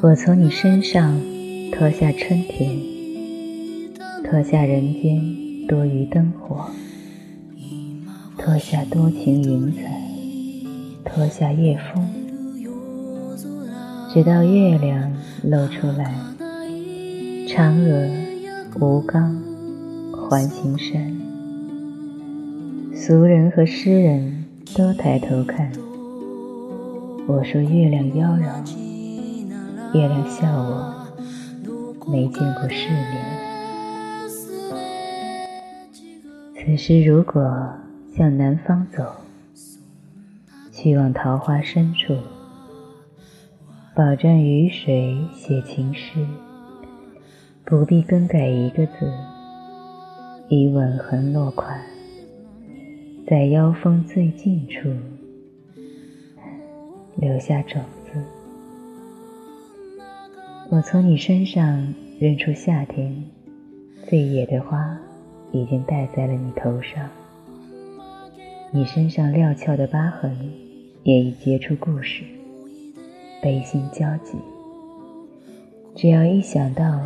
[0.00, 1.20] 我从你身上
[1.70, 2.78] 脱下春天，
[4.24, 5.20] 脱下人间
[5.68, 6.70] 多余灯火，
[8.38, 9.82] 脱下多情云彩，
[11.04, 12.08] 脱下夜风，
[14.14, 15.12] 直到月亮
[15.42, 16.14] 露出来。
[17.46, 18.08] 嫦娥、
[18.80, 19.38] 吴刚、
[20.12, 21.14] 环形山，
[23.00, 24.44] 俗人和诗人
[24.76, 25.70] 都抬头看。
[27.28, 28.66] 我说月亮妖娆。
[29.94, 31.06] 月亮笑我
[32.10, 33.24] 没见过世面。
[36.56, 37.72] 此时如果
[38.16, 39.04] 向南方走，
[40.72, 42.16] 去往桃花深处，
[43.94, 46.26] 饱蘸雨水写情诗，
[47.64, 49.10] 不必更改一个字，
[50.48, 51.80] 以吻痕落款，
[53.28, 54.88] 在腰峰最近处
[57.14, 58.18] 留下种子。
[60.70, 63.22] 我从你身上认出夏天
[64.08, 64.98] 最野的花，
[65.52, 67.06] 已经戴在了你头上。
[68.70, 70.34] 你身上料峭的疤痕，
[71.02, 72.24] 也已结出故事，
[73.42, 74.38] 悲心交集。
[75.94, 76.98] 只要一想到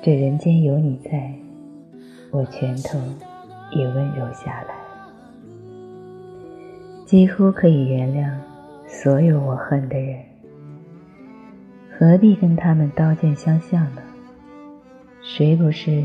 [0.00, 1.34] 这人间有你在，
[2.30, 2.96] 我拳头
[3.76, 4.83] 也温柔下来，
[7.04, 8.30] 几乎可以原谅
[8.86, 10.18] 所有我恨的人。
[11.96, 14.02] 何必跟他们刀剑相向呢？
[15.22, 16.02] 谁不是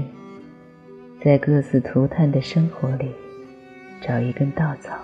[1.23, 3.11] 在各自涂炭的生活里
[4.01, 4.95] 找一根稻草？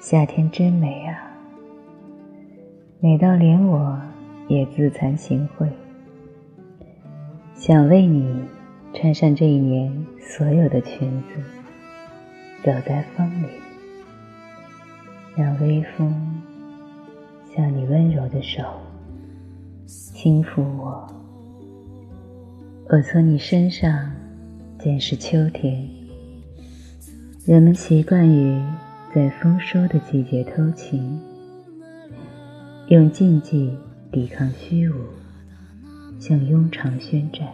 [0.00, 1.30] 夏天真美啊，
[3.00, 4.00] 美到连我
[4.48, 5.68] 也自惭形秽。
[7.54, 8.42] 想为你
[8.94, 11.42] 穿上这一年所有的裙子，
[12.64, 13.48] 走在风里，
[15.36, 16.14] 让微风。
[17.54, 18.62] 像你温柔的手
[19.86, 21.12] 轻抚我，
[22.88, 24.12] 我从你身上
[24.78, 25.88] 见识秋天。
[27.44, 28.62] 人们习惯于
[29.12, 31.18] 在丰收的季节偷情，
[32.88, 33.76] 用禁忌
[34.12, 34.94] 抵抗虚无，
[36.20, 37.48] 向庸常宣战。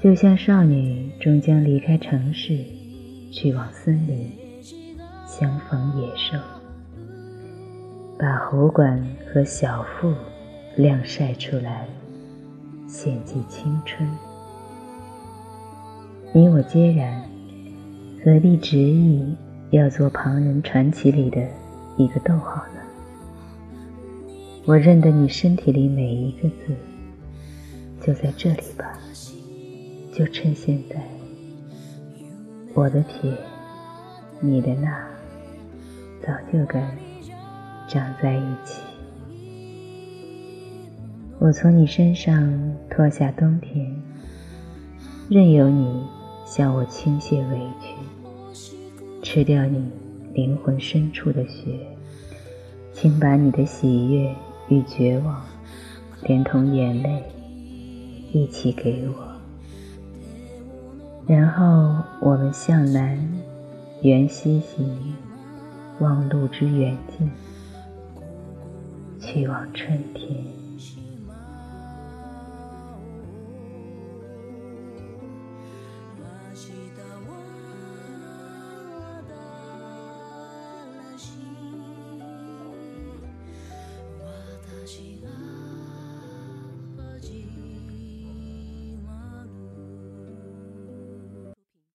[0.00, 2.64] 就像少女终将离开城市，
[3.32, 4.30] 去往森林，
[5.26, 6.36] 相逢野兽。
[8.18, 10.12] 把喉管和小腹
[10.76, 11.88] 晾晒出来，
[12.86, 14.06] 献祭青春。
[16.34, 17.22] 你我皆然，
[18.22, 19.34] 何必执意
[19.70, 21.42] 要做旁人传奇里的
[21.96, 22.80] 一个逗号呢？
[24.66, 26.76] 我认得你身体里每一个字，
[28.06, 28.98] 就在这里吧，
[30.12, 31.02] 就趁现在。
[32.74, 33.30] 我的撇，
[34.40, 34.88] 你的捺，
[36.22, 36.82] 早就该。
[37.88, 38.80] 长在一起，
[41.38, 43.94] 我从你身上脱下冬天，
[45.28, 46.02] 任由你
[46.46, 47.94] 向我倾泻委屈，
[49.22, 49.90] 吃掉你
[50.32, 51.80] 灵魂深处的血，
[52.94, 54.34] 请把你的喜悦
[54.68, 55.44] 与绝望，
[56.22, 57.22] 连同眼泪
[58.32, 59.31] 一起给我，
[61.26, 63.16] 然后我们向南，
[64.00, 65.14] 沿西行，
[66.00, 67.30] 望路之远近。
[69.20, 70.61] 去往春天。